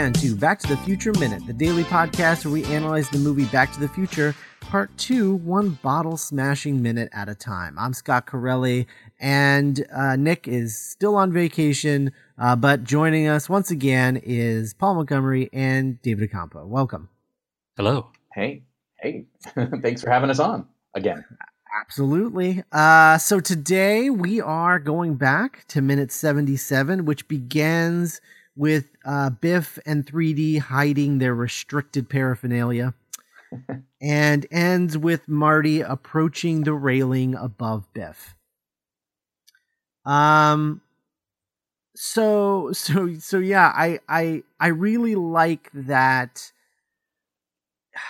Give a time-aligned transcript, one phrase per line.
[0.00, 3.44] welcome to Back to the Future Minute, the daily podcast where we analyze the movie
[3.44, 7.78] Back to the Future, part two, one bottle smashing minute at a time.
[7.78, 8.86] I'm Scott Corelli,
[9.18, 14.94] and uh, Nick is still on vacation, uh, but joining us once again is Paul
[14.94, 16.66] Montgomery and David Accampo.
[16.66, 17.10] Welcome.
[17.76, 18.08] Hello.
[18.32, 18.62] Hey,
[19.00, 19.26] hey,
[19.82, 21.26] thanks for having us on again.
[21.78, 22.64] Absolutely.
[22.72, 28.22] Uh, so today we are going back to minute 77, which begins
[28.60, 32.92] with uh, Biff and 3D hiding their restricted paraphernalia
[34.02, 38.34] and ends with Marty approaching the railing above Biff.
[40.04, 40.82] Um
[41.96, 46.52] so so so yeah, I I I really like that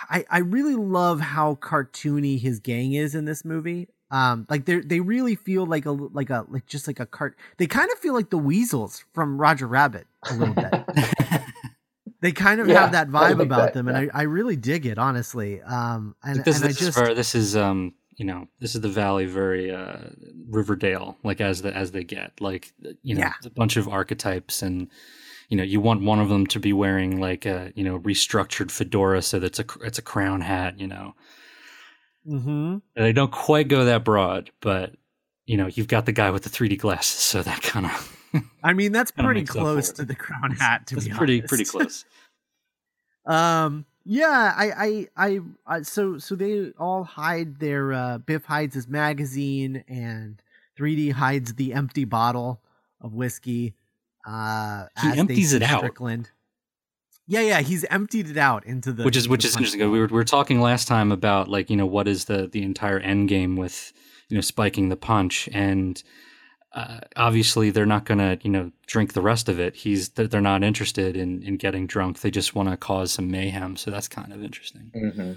[0.09, 3.87] I I really love how cartoony his gang is in this movie.
[4.11, 7.37] Um, like they they really feel like a like a like just like a cart.
[7.59, 10.73] They kind of feel like the weasels from Roger Rabbit a little bit.
[12.21, 14.57] they kind of Yeah, have that vibe like about that, them, and I, I really
[14.57, 15.63] dig it honestly.
[15.63, 18.81] Um, and, this, and I just is for, this is um you know this is
[18.81, 19.97] the valley very uh
[20.51, 23.33] Riverdale like as the as they get like you know Yeah.
[23.45, 24.89] a bunch of archetypes and
[25.49, 28.71] you know you want one of them to be wearing like a you know restructured
[28.71, 31.15] fedora so that's a it's a crown hat you know
[32.25, 34.95] hmm And they don't quite go that broad but
[35.47, 38.17] you know you've got the guy with the 3D glasses so that kind of
[38.63, 40.87] I mean that's pretty makes up for close to the crown hat.
[40.89, 41.49] To it's be pretty honest.
[41.49, 42.05] pretty close
[43.27, 43.85] Um.
[44.05, 44.55] Yeah.
[44.57, 44.71] I.
[44.71, 45.09] I.
[45.17, 45.41] I.
[45.67, 46.19] I so.
[46.19, 47.93] So they all hide their.
[47.93, 50.43] Uh, Biff hides his magazine, and
[50.79, 52.61] 3D hides the empty bottle
[53.01, 53.75] of whiskey.
[54.27, 55.83] Uh, He empties it see out.
[57.31, 57.49] Strickland.
[57.49, 57.59] Yeah.
[57.59, 57.63] Yeah.
[57.63, 59.05] He's emptied it out into the.
[59.05, 59.81] which is which is interesting.
[59.81, 62.63] We were, we were talking last time about like you know what is the the
[62.63, 63.93] entire end game with
[64.29, 66.03] you know spiking the punch and
[66.73, 69.75] uh, obviously they're not going to you know drink the rest of it.
[69.75, 72.21] He's they're, they're not interested in in getting drunk.
[72.21, 73.77] They just want to cause some mayhem.
[73.77, 74.91] So that's kind of interesting.
[74.95, 75.33] hmm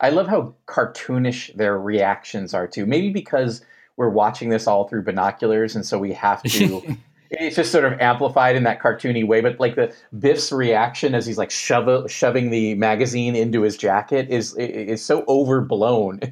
[0.00, 2.86] I love how cartoonish their reactions are too.
[2.86, 3.64] Maybe because
[3.96, 6.96] we're watching this all through binoculars, and so we have to.
[7.30, 9.40] It's just sort of amplified in that cartoony way.
[9.40, 14.28] But like the Biff's reaction as he's like shove, shoving the magazine into his jacket
[14.30, 16.20] is is so overblown.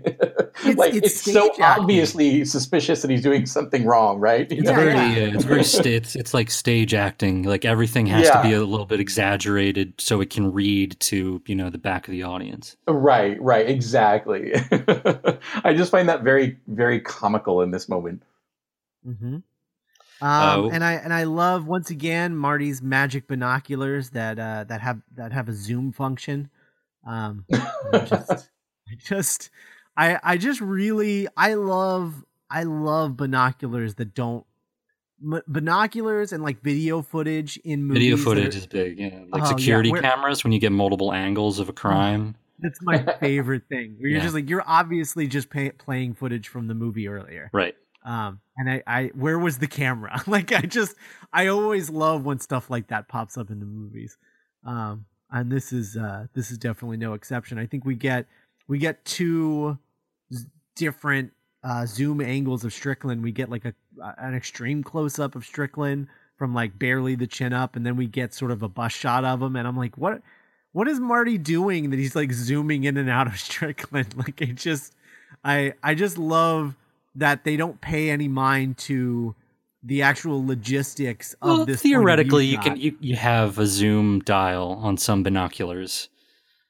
[0.77, 1.65] like it's it's, so acting.
[1.65, 4.51] obviously suspicious that he's doing something wrong, right?
[4.51, 4.83] You It's Yeah, know?
[4.85, 5.27] very yeah.
[5.31, 7.43] uh, it's very sta- it's, it's like stage acting.
[7.43, 8.43] Like everything has Yeah.
[8.43, 12.07] to be a little bit exaggerated so it can read to you know the back
[12.09, 12.77] of the audience.
[12.89, 14.53] Right, right, exactly.
[15.65, 18.23] I just find that very, very comical in this moment.
[19.07, 19.39] Mm-hmm.
[20.23, 24.81] Um, Uh, and I and I love once again Marty's magic binoculars that uh, that
[24.81, 26.49] have that have a zoom function.
[27.07, 28.31] Um, I just,
[28.89, 29.51] I just,
[29.97, 34.47] I I just really I love I love binoculars that don't
[35.23, 38.03] m- binoculars and like video footage in movies.
[38.03, 38.99] Video footage are- is big.
[38.99, 42.37] Yeah, like Oh, security where- cameras when you get multiple angles of a crime.
[42.59, 43.97] that's my favorite thing.
[43.99, 44.23] Where you're Yeah.
[44.25, 47.51] just like you're obviously just pay, playing footage from the movie earlier.
[47.53, 47.77] Right.
[48.07, 50.23] Um and I, I where was the camera?
[50.27, 50.97] Like i just
[51.33, 54.17] i always love when stuff like that pops up in the movies.
[54.65, 57.59] Um and this is uh this is definitely no exception.
[57.59, 58.27] I think we get
[58.69, 59.79] we get two
[60.75, 63.23] different uh zoom angles of strickland.
[63.23, 63.75] We get like a
[64.19, 68.07] an extreme close up of strickland from like barely the chin up and then we
[68.07, 70.21] get sort of a bust shot of him and i'm like what
[70.73, 74.15] what is marty doing that he's like zooming in and out of strickland?
[74.17, 74.95] Like it just
[75.45, 76.77] i i just love
[77.17, 79.35] that they don't pay any mind to
[79.83, 83.59] the actual logistics of Well, this point of view theoretically, you can you, you have
[83.59, 86.09] a zoom dial on some binoculars,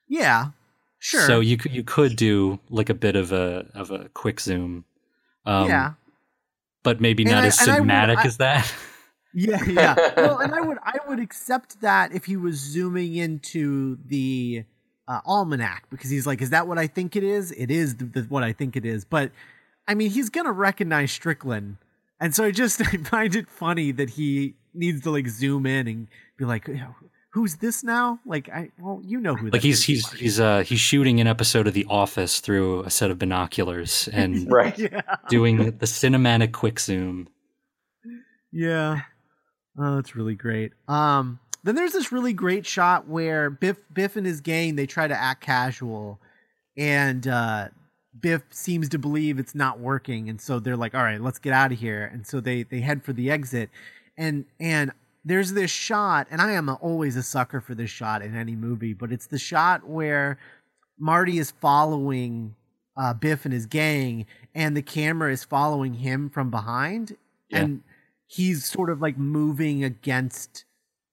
[0.08, 0.50] yeah
[0.98, 1.26] sure.
[1.26, 4.84] So you could you could do like a bit of a of a quick zoom.
[5.44, 5.92] Um, yeah.
[6.82, 8.72] but maybe And not I- as cinematic as that.
[9.34, 9.94] yeah yeah.
[10.16, 14.64] Well and i would i would accept that if he was zooming into the
[15.08, 17.52] uh, almanac because he's like is that what i think it is?
[17.52, 19.04] It is the, the, what i think it is.
[19.04, 19.30] But
[19.88, 21.76] i mean he's gonna recognize strickland
[22.20, 25.86] and so i just i find it funny that he needs to like zoom in
[25.88, 26.68] and be like
[27.30, 30.40] who's this now like i well you know who like that he's is, he's he's
[30.40, 34.78] uh he's shooting an episode of The Office through a set of binoculars and Right.
[34.78, 37.28] yeah doing the cinematic quick zoom.
[38.52, 39.02] Yeah.
[39.78, 40.72] Oh, it's really great.
[40.88, 45.06] Um, then there's this really great shot where Biff Biff and his gang they try
[45.06, 46.18] to act casual,
[46.76, 47.68] and uh,
[48.20, 51.52] Biff seems to believe it's not working, and so they're like, "All right, let's get
[51.52, 53.70] out of here." And so they they head for the exit,
[54.16, 54.92] and and
[55.24, 58.92] there's this shot, and I am always a sucker for this shot in any movie,
[58.94, 60.38] but it's the shot where
[60.98, 62.54] Marty is following
[62.96, 64.24] uh, Biff and his gang,
[64.54, 67.16] and the camera is following him from behind,
[67.50, 67.58] Yeah.
[67.62, 67.82] and
[68.26, 70.64] he's sort of like moving against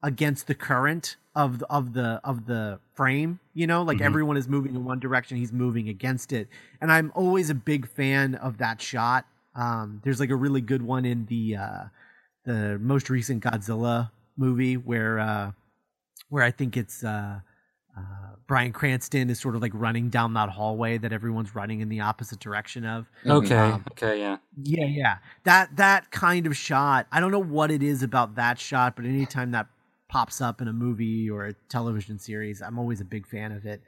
[0.02, 4.06] against the current of the, of the of the frame you know like Mhm.
[4.06, 6.48] everyone is moving in one direction he's moving against it
[6.80, 9.26] and i'm always a big fan of that shot
[9.56, 11.84] um there's like a really good one in the uh
[12.46, 15.52] the most recent godzilla movie where uh
[16.30, 17.40] where i think it's uh
[17.96, 18.02] uh,
[18.48, 22.00] Bryan Cranston is sort of like running down that hallway that everyone's running in the
[22.00, 23.08] opposite direction of.
[23.24, 23.56] Okay.
[23.56, 24.18] Um, okay.
[24.20, 24.38] Yeah.
[24.64, 25.18] Yeah, yeah.
[25.44, 27.06] That that kind of shot.
[27.12, 29.68] I don't know what it is about that shot, but anytime that
[30.14, 33.66] pops up in a movie or a television series, I'm always a big fan of
[33.66, 33.82] it.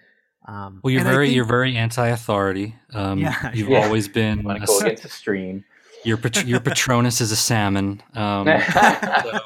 [0.48, 2.76] Um, Well, you're very think- you're very anti-authority.
[2.94, 3.84] Um, Yeah, you've yeah.
[3.86, 5.64] always been Want a to go against the stream.
[6.04, 8.02] your pat- your Patronus is a salmon.
[8.14, 9.40] Um, so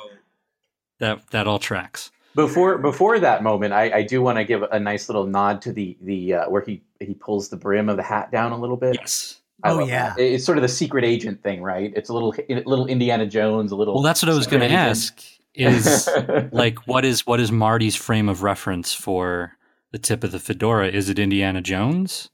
[0.99, 2.11] that that all tracks.
[2.35, 5.73] Before before that moment, I, I do want to give a nice little nod to
[5.73, 8.77] the the uh, where he he pulls the brim of the hat down a little
[8.77, 8.95] bit.
[8.95, 9.41] Yes.
[9.63, 10.13] I Oh, yeah.
[10.15, 10.19] that.
[10.21, 11.91] It's sort of the secret agent thing, right?
[11.95, 13.95] It's a little a little Indiana Jones, a little.
[13.95, 15.23] Well, that's what I was going to secret ask.
[15.56, 16.07] Is
[16.51, 19.54] like what is what is Marty's frame of reference for
[19.92, 20.88] the tip of the fedora?
[20.88, 22.30] Is it Indiana Jones?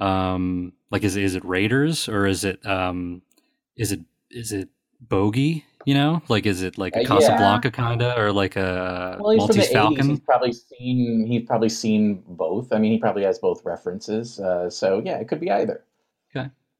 [0.00, 3.22] Um, like is is it Raiders or is it um,
[3.76, 4.68] is it is it
[5.00, 5.64] Bogey?
[5.84, 7.08] You know, like is it like Uh, a yeah.
[7.08, 10.10] Casablanca kinda or like a well, he's from the Maltese 80s.
[10.10, 12.72] He's probably seen he's probably seen both.
[12.72, 14.38] I mean, he probably has both references.
[14.38, 15.82] Uh, so yeah, it could be either.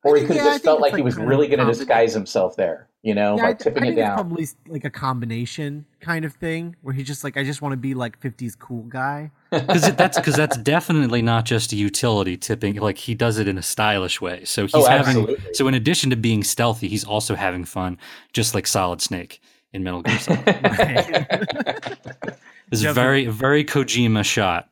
[0.04, 0.10] Okay.
[0.10, 1.60] Or I he could have yeah, I just felt it's like he was really going
[1.60, 4.06] to disguise himself there, you know, Yeah, by I, th- I tipping think it it's
[4.08, 4.14] down.
[4.16, 7.76] probably like a combination kind of thing where he's just like, I just want to
[7.76, 9.30] be like 50s cool guy.
[9.50, 12.74] because that's because that's definitely not just a utility tipping.
[12.76, 14.44] Like he does it in a stylish way.
[14.44, 15.36] So he's Oh, having.
[15.52, 17.98] So in addition to being stealthy, he's also having fun,
[18.32, 19.40] just like Solid Snake
[19.72, 20.42] in Metal Gear Solid.
[22.72, 24.70] It's a very very Kojima shot.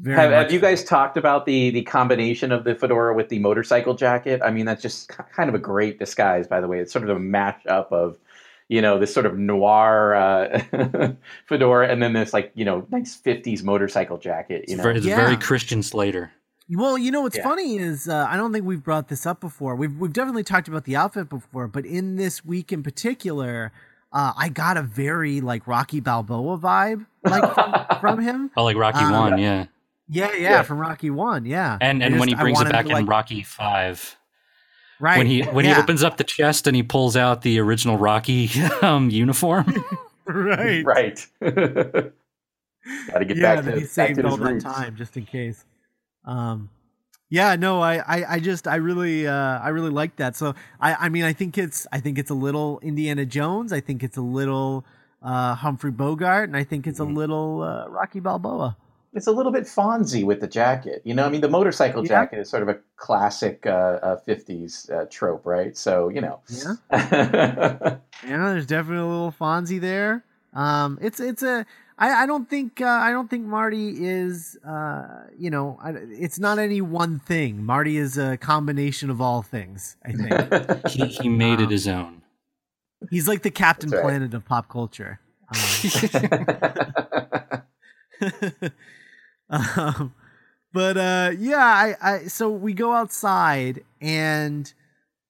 [0.00, 3.38] Very have, have you guys talked about the the combination of the fedora with the
[3.40, 4.40] motorcycle jacket?
[4.44, 6.78] I mean, that's just kind of a great disguise, by the way.
[6.78, 8.16] It's sort of a mashup of,
[8.68, 11.12] you know, this sort of noir uh,
[11.46, 14.62] fedora and then this like you know nice fifties motorcycle jacket.
[14.62, 15.16] It's, You know, very, it's Yeah.
[15.16, 16.30] very Christian Slater.
[16.70, 17.44] Well, you know what's Yeah.
[17.44, 19.74] funny is uh, I don't think we've brought this up before.
[19.74, 23.72] We've we've definitely talked about the outfit before, but in this week in particular,
[24.12, 28.50] uh, I got a very like Rocky Balboa vibe like from, from him.
[28.56, 29.64] Oh, like Rocky Um, One, yeah.
[30.08, 30.62] Yeah, yeah, Yeah.
[30.62, 31.76] from Rocky One, yeah.
[31.80, 34.16] And I and when he just- I brings it back to, in like- Rocky Five,
[35.00, 37.58] right when he when yeah, he opens up the chest and he pulls out the
[37.60, 38.50] original Rocky
[38.82, 39.84] um, uniform.
[40.26, 41.26] right, right.
[41.40, 44.64] Got to get yeah, back that to he back saved to all that roots.
[44.64, 45.64] time just in case.
[46.24, 46.70] Um,
[47.30, 50.36] yeah, no, I, I, I just, I really, uh, I really like that.
[50.36, 53.72] So, I, I mean, I think it's, I think it's a little Indiana Jones.
[53.72, 54.86] I think it's a little
[55.22, 57.16] uh, Humphrey Bogart, and I think it's a Mhm.
[57.16, 58.76] little uh, Rocky Balboa.
[59.18, 61.02] It's a little bit Fonzie with the jacket.
[61.04, 62.08] You know, I mean, the motorcycle Yeah.
[62.08, 65.76] jacket is sort of a classic uh, uh, 50s uh, trope, right?
[65.76, 66.38] So, you know.
[66.48, 67.96] Yeah, Yeah.
[68.24, 68.48] yeah.
[68.52, 70.22] There's definitely a little Fonzie there.
[70.54, 71.66] Um, it's, it's a.
[71.98, 75.90] I, I don't think uh, I don't think Marty is uh, you know I,
[76.24, 77.64] it's not any one thing.
[77.66, 79.96] Marty is a combination of all things.
[80.04, 80.86] I think.
[80.88, 82.22] he he made it Um, his own.
[83.10, 84.00] He's like the Captain right.
[84.00, 85.18] Planet of pop culture.
[85.52, 85.58] Um,
[89.76, 90.14] um,
[90.72, 94.72] but uh, yeah, I, I so we go outside and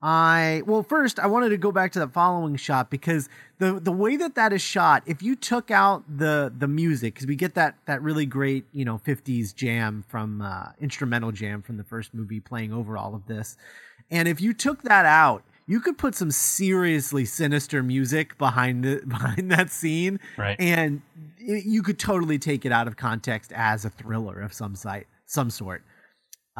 [0.02, 3.92] I well first I wanted to go back to the following shot because the the
[3.92, 7.54] way that that is shot, if you took out the the music because we get
[7.54, 12.14] that that really great you know 50s jam from uh, instrumental jam from the first
[12.14, 13.56] movie playing over all of this,
[14.10, 15.42] and if you took that out.
[15.68, 20.56] You could put some seriously sinister music behind the behind that scene, Right.
[20.58, 21.02] and
[21.38, 25.06] it, you could totally take it out of context as a thriller of some site,
[25.26, 25.82] some sort.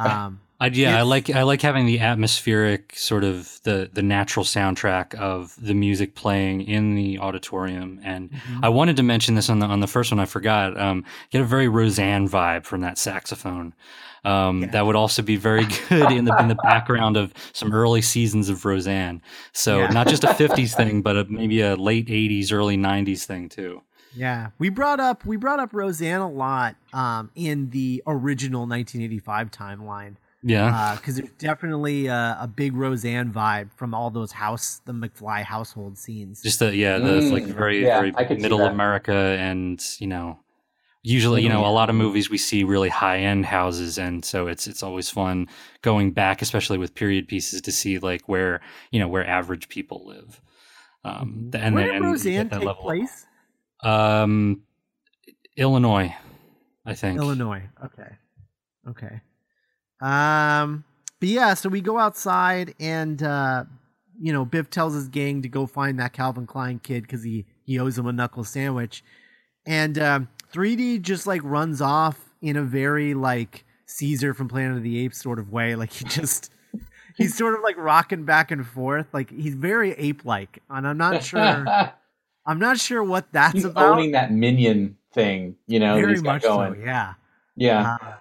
[0.05, 4.43] Um, I, yeah, I like I like having the atmospheric sort of the the natural
[4.43, 7.99] soundtrack of the music playing in the auditorium.
[8.03, 8.59] And Mhm.
[8.63, 10.19] I wanted to mention this on the on the first one.
[10.19, 10.77] I forgot.
[10.79, 13.73] Um, get a very Roseanne vibe from that saxophone.
[14.25, 14.71] Um, Yeah.
[14.71, 18.49] That would also be very good in the in the background of some early seasons
[18.49, 19.21] of Roseanne.
[19.53, 19.87] So Yeah.
[19.93, 23.81] not just a '50s thing, but a, maybe a late '80s, early '90s thing too.
[24.15, 29.51] Yeah, we brought up we brought up Roseanne a lot um, in the original 1985
[29.51, 30.95] timeline Yeah.
[30.95, 35.97] because there's definitely a, a big Roseanne vibe from all those house the McFly household
[35.97, 36.41] scenes.
[36.41, 39.83] just the yeah the Mm, like very yeah, very I could see middle america and
[39.99, 40.39] you know
[41.01, 44.47] usually you know a lot of movies we see really high end houses and so
[44.47, 45.47] it's it's always fun
[45.81, 48.59] going back especially with period pieces to see like where
[48.91, 50.41] you know where average people live
[51.05, 52.83] um and Where then did and Roseanne get take level.
[52.83, 53.25] place?
[53.83, 54.61] Um
[55.57, 56.13] illinois
[56.85, 57.63] i think Illinois.
[57.83, 58.09] Okay.
[58.87, 59.21] Okay.
[60.01, 60.83] Um
[61.19, 63.65] but yeah, so we go outside and uh
[64.19, 67.45] you know, Biff tells his gang to go find that Calvin Klein kid because he
[67.63, 69.03] he owes him a knuckle sandwich,
[69.65, 74.83] and um, 3D just like runs off in a very like Caesar from Planet of
[74.83, 75.75] the Apes sort of way.
[75.75, 76.51] Like he just
[77.15, 79.07] he's sort of like rocking back and forth.
[79.13, 81.65] Like he's very ape like, and I'm not sure.
[82.49, 83.91] I'm not sure what that's he's about.
[83.91, 86.73] owning that minion thing, you know, very he's got much going.
[86.73, 86.79] so.
[86.81, 87.13] Yeah.
[87.55, 87.97] Yeah.
[88.01, 88.13] Uh,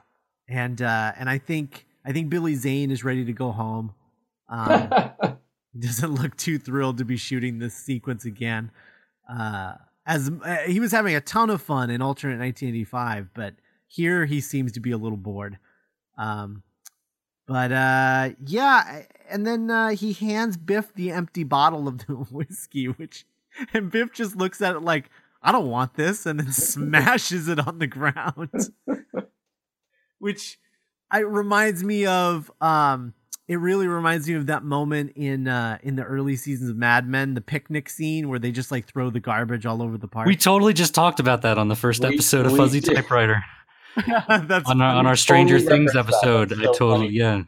[0.48, 3.94] and uh, and I think I think Billy Zane is ready to go home.
[4.50, 4.90] Um,
[5.72, 8.70] he doesn't look too thrilled to be shooting this sequence again.
[9.30, 13.54] Uh, as uh, he was having a ton of fun in alternate 1985, but
[13.86, 15.58] here he seems to be a little bored.
[16.18, 16.62] Um,
[17.46, 22.88] but uh, yeah, and then uh, he hands Biff the empty bottle of the whiskey,
[22.88, 23.24] which
[23.74, 25.10] and Biff just looks at it like,
[25.42, 28.50] "I don't want this," and then smashes it on the ground.
[30.18, 30.58] which
[31.10, 33.14] I reminds me of um
[33.46, 37.08] it really reminds me of that moment in uh in the early seasons of Mad
[37.08, 40.26] Men, the picnic scene where they just like throw the garbage all over the park.
[40.26, 42.96] We totally just talked about that on the first We- episode of Fuzzy did.
[42.96, 43.42] Typewriter.
[44.28, 46.48] That's On our, on our Stranger totally Things referenced episode.
[46.50, 47.10] That's I totally, funny.
[47.16, 47.42] yeah.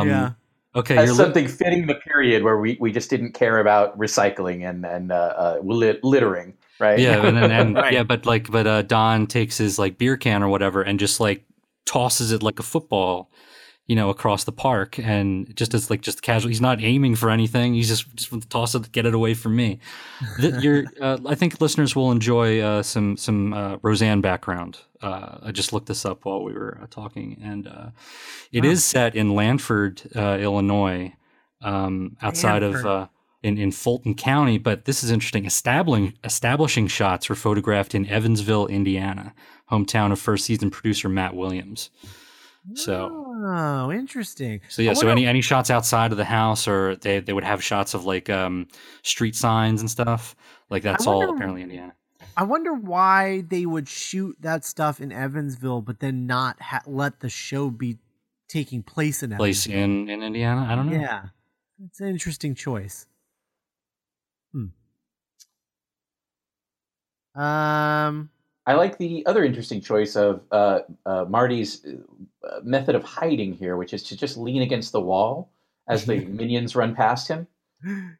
[0.00, 0.30] Um, yeah.
[0.74, 3.98] Okay, As you're li- something fitting the period where we, we just didn't care about
[3.98, 6.98] recycling and and uh, uh, lit- littering, right?
[6.98, 7.92] yeah, and, and, and Right.
[7.92, 11.20] yeah, but like, but uh, Don takes his like beer can or whatever and just
[11.20, 11.44] like
[11.84, 13.30] tosses it like a football,
[13.86, 16.48] you know, across the park, and just as like just casual.
[16.48, 17.74] He's not aiming for anything.
[17.74, 19.78] He's just just want to toss it, get it away from me.
[21.00, 24.78] Uh, I think listeners will enjoy uh, some some uh, Roseanne background.
[25.00, 27.90] Uh, I just looked this up while we were uh, talking, and uh,
[28.52, 29.00] it is Wow.
[29.00, 31.12] set in Lanford, uh, Illinois,
[31.60, 32.74] um, outside of.
[32.74, 32.86] Lanford.
[32.86, 33.06] Uh,
[33.44, 35.44] in, in Fulton County, but this is interesting.
[35.46, 39.34] Establishing establishing shots were photographed in Evansville, Indiana,
[39.68, 41.90] hometown of first season producer Matt Williams.
[42.74, 44.60] So Oh, interesting.
[44.68, 47.62] so yeah, so any any shots outside of the house, or they they would have
[47.62, 48.68] shots of like um
[49.02, 50.36] street signs and stuff.
[50.70, 51.94] Like that's all apparently Indiana.
[52.36, 57.20] I wonder why they would shoot that stuff in Evansville, but then not ha- let
[57.20, 57.98] the show be
[58.48, 59.84] taking place in Place Evansville.
[59.84, 60.66] in in Indiana.
[60.70, 60.98] I don't know.
[61.00, 61.24] Yeah,
[61.84, 63.06] it's an interesting choice.
[64.52, 64.66] Hmm.
[67.34, 68.30] Um.
[68.66, 73.76] I like the other interesting choice of uh, uh, Marty's uh, method of hiding here,
[73.76, 75.50] which is to just lean against the wall
[75.88, 77.46] as the minions run past him.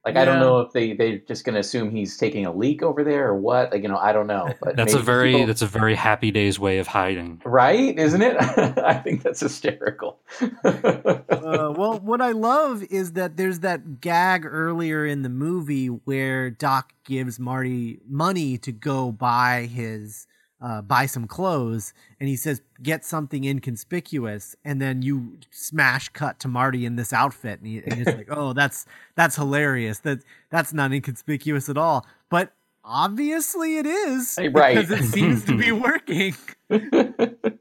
[0.04, 2.82] Like I don't know if they they're just going to assume he's taking a leak
[2.82, 3.70] over there or what.
[3.70, 4.52] Like you know, I don't know.
[4.60, 7.40] But That's a very people- that's a very happy days way of hiding.
[7.44, 8.36] right, isn't it?
[8.78, 10.18] I think that's hysterical.
[10.40, 16.50] uh, well, what I love is that there's that gag earlier in the movie where
[16.50, 20.26] Doc gives Marty money to go buy his
[20.62, 26.38] uh, buy some clothes, and he says, "Get something inconspicuous," and then you smash cut
[26.40, 29.98] to Marty in this outfit, and, he, and it's like, "Oh, that's that's hilarious.
[30.00, 32.54] That that's not inconspicuous at all." But
[32.84, 34.76] obviously, it is right.
[34.76, 36.34] because it seems to be working.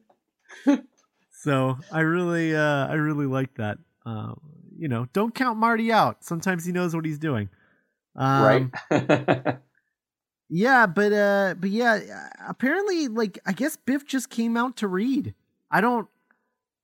[1.41, 3.79] So I really, uh, I really like that.
[4.05, 4.33] Uh,
[4.77, 6.23] you know, don't count Marty out.
[6.23, 7.49] Sometimes he knows what he's doing.
[8.15, 9.57] Um, right.
[10.53, 15.33] Yeah, but uh, but yeah, apparently, like I guess Biff just came out to read.
[15.71, 16.09] I don't.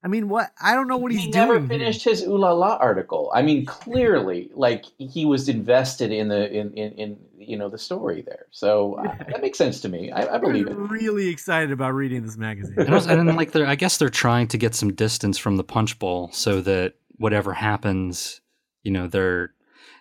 [0.02, 0.54] I mean, what?
[0.62, 1.28] I don't know what he's doing.
[1.28, 1.48] he doing.
[1.48, 1.68] never here.
[1.68, 3.30] finished his ooh la la article.
[3.36, 7.78] I mean, clearly, like he was invested in the in in, in you know the
[7.78, 8.46] story there.
[8.52, 10.12] So uh, that makes sense to me.
[10.12, 10.72] I, I believe it.
[10.72, 12.76] I'm really excited about reading this magazine.
[12.78, 15.58] And, also, and then like they're I guess they're trying to get some distance from
[15.58, 18.40] the punch bowl so that whatever happens,
[18.84, 19.52] you know, they're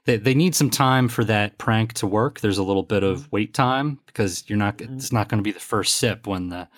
[0.06, 2.40] they, they need some time for that prank to work.
[2.40, 5.52] There's a little bit of wait time because you're not it's not going to be
[5.52, 6.68] the first sip when the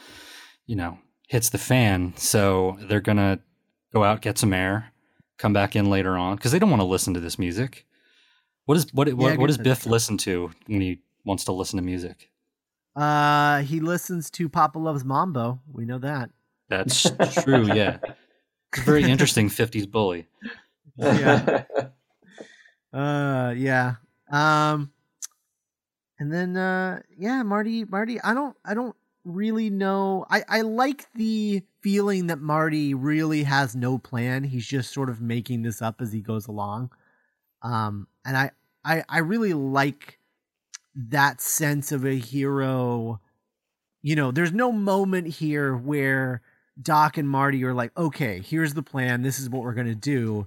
[0.67, 2.15] you know hits the fan.
[2.17, 3.41] So they're gonna
[3.93, 4.93] go out get some air,
[5.37, 7.87] come back in later on because they don't want to listen to this music.
[8.65, 9.93] What is what I what, what does Biff true.
[9.93, 12.31] listen to when he wants to listen to music?
[12.97, 15.61] Uh, he listens to Papa Loves Mambo.
[15.71, 16.31] We know that.
[16.69, 17.03] That's
[17.43, 17.67] true.
[17.73, 17.99] Yeah,
[18.73, 20.27] it's a very interesting '50s bully.
[21.01, 21.63] Yeah.
[22.93, 23.97] Uh, yeah.
[24.31, 24.93] Um,
[26.19, 28.21] and then uh, yeah, Marty, Marty.
[28.21, 30.27] I don't, I don't really know.
[30.31, 34.45] I, I like the feeling that Marty really has no plan.
[34.45, 36.91] He's just sort of making this up as he goes along.
[37.63, 38.51] Um, and I,
[38.85, 40.19] I, I really like
[40.95, 43.21] that sense of a hero.
[44.03, 46.43] You know, there's no moment here where
[46.81, 49.23] Doc and Marty are like, okay, here's the plan.
[49.23, 50.47] This is what we're gonna do.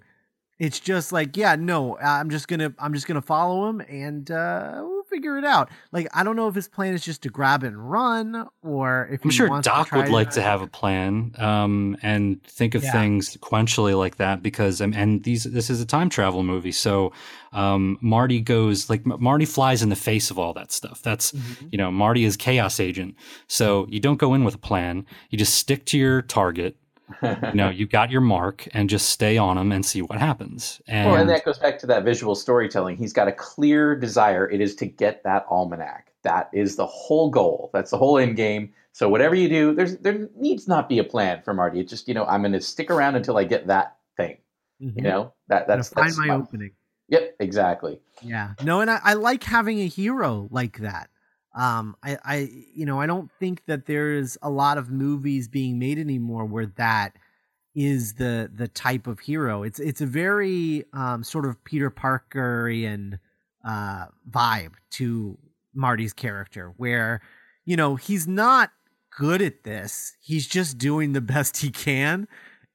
[0.62, 4.84] It's just like, yeah, no, I'm just gonna, I'm just gonna follow him, and uh,
[4.86, 5.72] we'll figure it out.
[5.92, 9.24] Like I don't know if his plan is just to grab and run, or if
[9.24, 12.84] I'm he sure Doc to would like to have a plan um, and think of
[12.84, 12.92] Yeah.
[12.92, 17.12] things sequentially like that because um, and these this is a time travel movie, so
[17.54, 21.02] um, Marty goes like Marty flies in the face of all that stuff.
[21.02, 21.70] That's Mhm.
[21.72, 23.16] you know Marty is chaos agent,
[23.48, 25.08] so you don't go in with a plan.
[25.32, 26.78] You just stick to your target.
[27.22, 30.82] You know, you got your mark and just stay on them and see what happens.
[30.88, 32.98] And, well, and that goes back to that visual storytelling.
[32.98, 34.50] He's got a clear desire.
[34.50, 36.12] It is to get that almanac.
[36.24, 37.70] That is the whole goal.
[37.74, 38.74] That's the whole end game.
[38.94, 41.80] So whatever you do, there's there needs not be a plan for Marty.
[41.80, 44.38] It's just you know I'm going to stick around until I get that thing.
[44.82, 44.98] Mhm.
[44.98, 46.42] You know that I'm that's find that's my fun.
[46.42, 46.72] opening.
[47.08, 48.00] Yep, exactly.
[48.22, 48.54] Yeah.
[48.64, 51.10] No, and I, I like having a hero like that.
[51.54, 55.80] Um, I, I, you know, I don't think that there's a lot of movies being
[55.80, 57.18] made anymore where that
[57.74, 59.64] is the the type of hero.
[59.64, 63.20] It's it's a very um sort of Peter Parkerian
[63.66, 65.38] uh vibe to
[65.74, 67.22] Marty's character where
[67.66, 68.72] you know he's not
[69.18, 70.16] good at this.
[70.22, 72.28] He's just doing the best he can.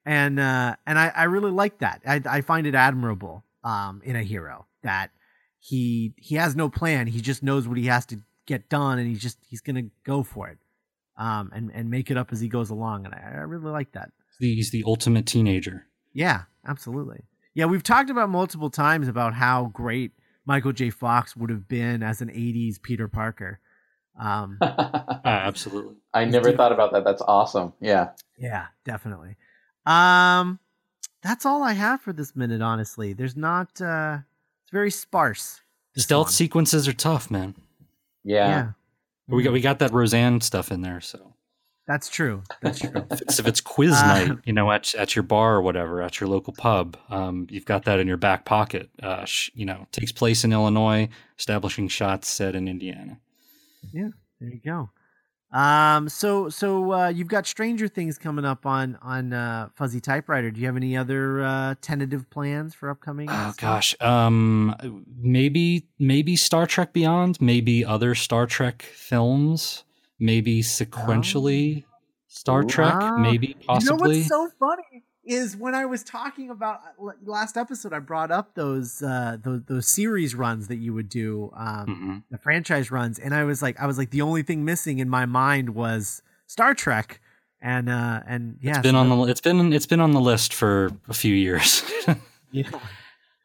[0.05, 2.01] And uh and I, I really like that.
[2.05, 5.11] I I find it admirable um in a hero that
[5.59, 7.05] he he has no plan.
[7.07, 10.23] He just knows what he has to get done and he's just he's gonna go
[10.23, 10.57] for it.
[11.17, 13.05] Um and, and make it up as he goes along.
[13.05, 14.09] And I, I really like that.
[14.39, 15.85] he's the ultimate teenager.
[16.13, 17.25] Yeah, absolutely.
[17.53, 20.11] Yeah, we've talked about multiple times about how great
[20.45, 20.89] Michael J.
[20.89, 23.59] Fox would have been as an 80s Peter Parker.
[24.19, 25.95] Um, Ah, absolutely.
[26.13, 27.03] I never thought about that.
[27.03, 27.73] That's awesome.
[27.81, 28.09] Yeah.
[28.37, 29.35] yeah, definitely.
[29.85, 30.59] Um,
[31.21, 33.13] that's all I have for this minute, honestly.
[33.13, 34.19] There's not, uh,
[34.63, 35.61] it's very sparse.
[35.95, 36.33] this Stealth one.
[36.33, 37.55] sequences are tough, man.
[38.27, 38.47] Yeah.
[38.49, 38.71] Yeah.
[39.29, 41.33] We got we got that Roseanne stuff in there, so
[41.87, 42.43] That's true.
[42.61, 42.91] That's true.
[43.11, 46.01] if it's, if it's quiz Uh, night, you know, at at your bar or whatever,
[46.01, 48.89] at your local pub, um, you've got that in your back pocket.
[49.01, 53.19] Uh, sh- you know, takes place in Illinois, establishing shots set in Indiana.
[53.91, 54.89] Yeah, there you go.
[55.51, 60.51] Um, so so uh, you've got Stranger Things coming up on on uh, Fuzzy Typewriter.
[60.51, 63.29] Do you have any other uh, tentative plans for upcoming?
[63.29, 63.57] Oh stuff?
[63.57, 64.75] gosh, um,
[65.21, 69.85] maybe maybe Star Trek Beyond, maybe other Star Trek films,
[70.19, 71.85] maybe sequentially
[72.27, 72.67] Star Ooh.
[72.67, 73.15] Trek, Ah.
[73.17, 73.95] maybe possibly.
[73.95, 77.99] You know what's so funny is when I was talking about uh, last episode, I
[77.99, 82.23] brought up those uh, those those series runs that you would do, um, Mhm.
[82.31, 85.09] the franchise runs, and I was like, I was like, the only thing missing in
[85.09, 87.19] my mind was Star Trek,
[87.61, 90.21] and uh, and yeah, It's been so on the it's been it's been on the
[90.21, 91.83] list for a few years.
[92.51, 92.69] yeah.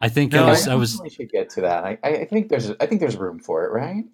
[0.00, 1.84] I think No, I was I I was we should get to that.
[1.84, 4.04] I, I think there's I think there's room for it, right?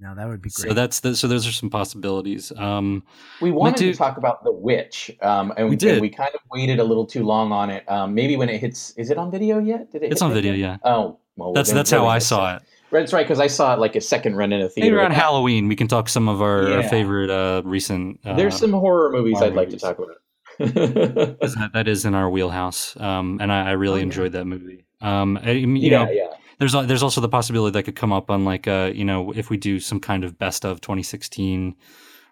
[0.00, 0.68] No, that would be great.
[0.68, 2.52] so that's the, so those are some possibilities.
[2.56, 3.02] Um,
[3.40, 5.92] We wanted do- to talk about the witch, um, and We we did.
[5.94, 7.90] And we kind of waited a little too long on it.
[7.90, 9.90] Um, maybe when it hits, is it on video yet?
[9.90, 10.12] Did it?
[10.12, 10.80] it's on video, yet?
[10.84, 10.90] yeah.
[10.90, 12.62] Oh, well, That's that's how I saw it.
[12.90, 14.86] That's right, because I saw it like a second run in a theater.
[14.86, 18.18] Maybe around but Halloween, we can talk some of our, our favorite uh, recent.
[18.24, 20.16] Uh, There's some horror movies horror I'd like to talk about.
[20.58, 24.04] that, that is in our wheelhouse, um, and I, I really yeah.
[24.04, 24.86] enjoyed that movie.
[25.00, 26.26] Um, I, you yeah, know, yeah.
[26.58, 29.32] There's al- there's also the possibility that could come up on like uh you know
[29.32, 31.76] if we do some kind of best of 2016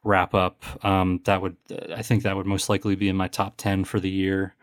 [0.04, 1.56] wrap up um that would
[1.94, 4.54] I think that would most likely be in my top 10 for the year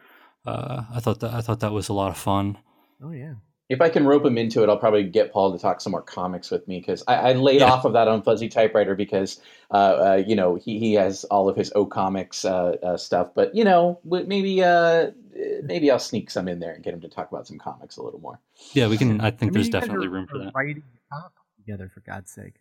[0.45, 2.57] uh I thought that I thought that was a lot of fun
[3.03, 3.33] oh yeah,
[3.69, 6.01] If I can rope him into it, I'll probably get Paul to talk some more
[6.01, 7.71] comics with me because I, I laid Yeah.
[7.71, 11.49] off of that on Fuzzy Typewriter because, uh, uh, you know, he, he has all
[11.49, 13.31] of his O Comics uh, uh, stuff.
[13.35, 15.11] But you know, maybe uh,
[15.63, 18.03] maybe I'll sneak some in there and get him to talk about some comics a
[18.03, 18.39] little more.
[18.73, 21.15] yeah we can I think I mean, there's you definitely room for that Writing a
[21.57, 22.55] together, for God's sake.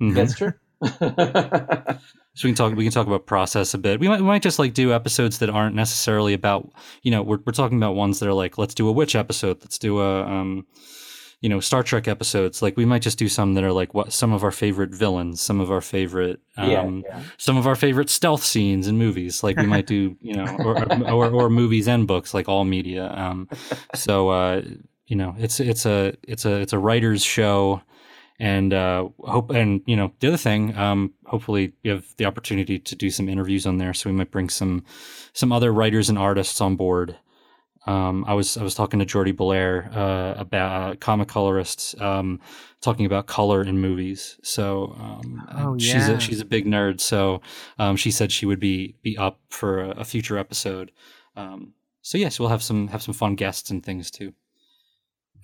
[0.00, 0.14] Mhm.
[0.14, 0.52] That's true.
[2.34, 4.42] so we can talk we can talk about process a bit we might, we might
[4.42, 6.70] just like do episodes that aren't necessarily about
[7.02, 9.56] you know we're, we're talking about ones that are like let's do a witch episode
[9.62, 10.66] let's do a um
[11.40, 14.12] you know star trek episodes like we might just do some that are like what
[14.12, 17.22] some of our favorite villains some of our favorite um yeah, yeah.
[17.36, 19.42] some of our favorite stealth scenes in movies.
[19.42, 23.12] Like we might do you know or, or, or movies and books like all media.
[23.12, 23.48] Um
[23.94, 24.62] so uh
[25.06, 27.82] you know it's it's a it's a it's a writer's show.
[28.38, 32.78] And uh hope and you know the other thing um hopefully you have the opportunity
[32.78, 34.84] to do some interviews on there so we might bring some
[35.32, 37.16] some other writers and artists on board
[37.86, 42.40] um, I was I was talking to Jordie Bellaire uh, about uh, comic colorists, um,
[42.80, 44.38] talking about color in movies.
[44.42, 47.00] So um, Oh, she's a she's a big nerd.
[47.00, 47.40] So
[47.78, 50.90] um, she said she would be be up for a, a future episode.
[51.36, 54.32] Um, so yes, we'll have some have some fun guests and things too.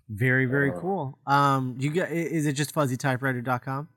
[0.08, 0.80] Very very Oh.
[0.80, 1.18] cool.
[1.26, 3.88] Um, you got is it just fuzzytypewriter.com?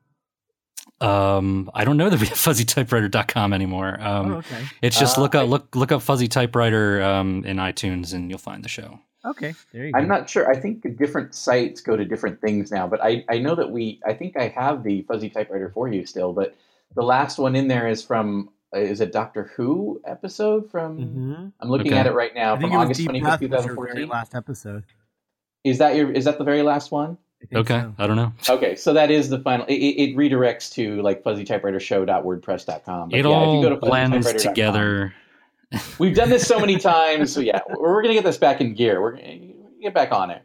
[1.02, 4.00] Um, I don't know that we have fuzzytypewriter.com anymore.
[4.02, 4.66] Um, oh, okay.
[4.82, 8.30] It's just Uh, look up I- look look up Fuzzy Typewriter um, in iTunes and
[8.30, 9.00] you'll find the show.
[9.26, 9.98] Okay, there you go.
[10.00, 10.50] I'm not sure.
[10.50, 14.00] I think different sites go to different things now, but I, I know that we
[14.06, 16.56] I think I have the fuzzy typewriter for you still, but
[16.96, 21.52] the last one in there is from uh, is a Doctor Who episode from Mhm.
[21.60, 21.98] I'm looking Okay.
[22.00, 24.08] at it right now I from August Deep 25th, Breath was your very 2014.
[24.10, 24.84] last episode.
[25.64, 27.18] Is that your is that the very last one?
[27.54, 27.94] I Okay, so.
[27.98, 28.34] I don't know.
[28.50, 29.66] Okay, so that is the final.
[29.68, 33.10] It, it it redirects to like fuzzytypewritershow.wordpress.com.
[33.10, 35.14] But It yeah, if all you go to blends together.
[36.00, 37.34] We've done this so many times.
[37.34, 39.02] So yeah, we're, we're gonna get this back in gear.
[39.02, 39.40] We're gonna
[39.82, 40.44] get back on it.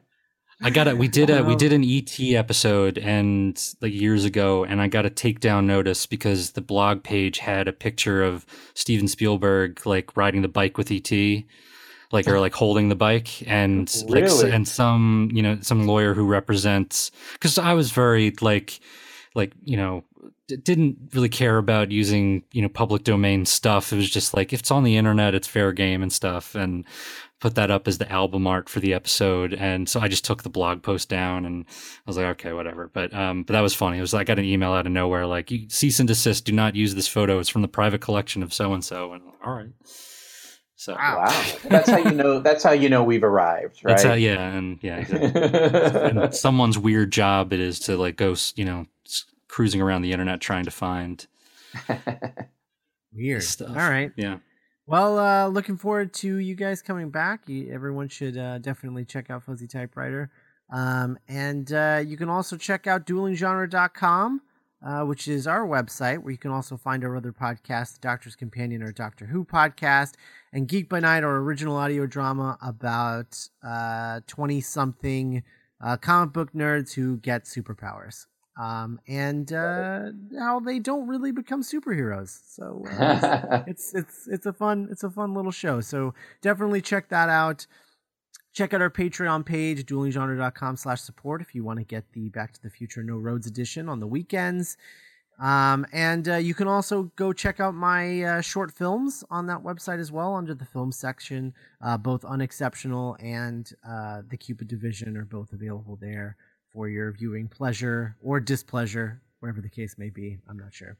[0.62, 0.98] I got it.
[0.98, 5.06] We did a we did an ET episode and like years ago, and I got
[5.06, 10.42] a takedown notice because the blog page had a picture of Steven Spielberg like riding
[10.42, 11.10] the bike with ET,
[12.12, 16.27] like or like holding the bike, and like and some you know some lawyer who
[16.27, 18.81] represents because I was very like
[19.35, 20.05] like you know
[20.57, 23.92] didn't really care about using you know public domain stuff.
[23.92, 26.85] It was just like if it's on the internet, it's fair game and stuff, and
[27.40, 29.55] put that up as the album art for the episode.
[29.55, 32.90] And so I just took the blog post down, and I was like, okay, whatever.
[32.92, 33.99] But um, but that was funny.
[33.99, 36.44] It was like I got an email out of nowhere like, cease and desist.
[36.44, 37.38] Do not use this photo.
[37.38, 39.12] It's from the private collection of so and so.
[39.12, 39.70] And all right.
[40.81, 41.27] So Wow.
[41.27, 42.40] Wow, that's how you know.
[42.40, 43.90] That's how you know we've arrived, right?
[43.90, 45.43] that's how, yeah, and yeah, exactly.
[46.23, 48.87] and someone's weird job it is to like go, you know,
[49.47, 51.27] cruising around the internet trying to find
[53.12, 53.43] Weird.
[53.43, 53.69] stuff.
[53.69, 54.11] All right.
[54.16, 54.38] Yeah.
[54.87, 57.47] Well, uh, looking forward to you guys coming back.
[57.47, 60.31] You, everyone should uh, definitely check out Fuzzy Typewriter.
[60.73, 64.40] Um, and uh, you can also check out duelinggenre.com,
[64.85, 68.37] uh, which is our website where you can also find our other podcasts, The Doctor's
[68.37, 70.14] Companion, our Doctor Who podcast,
[70.53, 73.49] and Geek by Night, our original audio drama about
[74.27, 75.43] 20 something
[75.83, 78.27] uh, comic book nerds who get superpowers.
[78.61, 82.40] Um, and uh, how they don't really become superheroes.
[82.47, 85.81] So uh, it's it's it's a fun it's a fun little show.
[85.81, 86.12] So
[86.43, 87.66] definitely check that out.
[88.52, 92.52] Check out our Patreon page, duelinggenre.com slash support if you want to get the Back
[92.54, 94.76] to the Future No Roads edition on the weekends.
[95.40, 99.62] Um, and uh, you can also go check out my uh, short films on that
[99.62, 101.54] website as well under the film section.
[101.80, 106.36] Uh, both Unexceptional and uh, the Cupid Division are both available there
[106.72, 110.38] for your viewing pleasure or displeasure, whatever the case may be.
[110.48, 110.96] I'm not sure.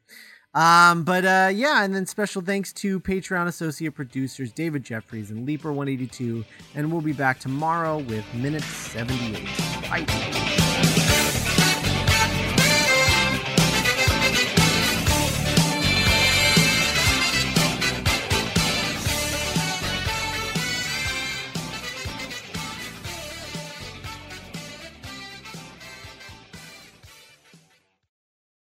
[0.53, 5.47] Um, but uh, yeah, and then special thanks to Patreon associate producers David Jeffries and
[5.47, 6.43] Leaper182.
[6.75, 9.45] And we'll be back tomorrow with minute 78.
[9.89, 10.70] Bye.